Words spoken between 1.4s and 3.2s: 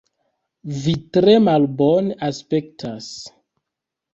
malbone aspektas.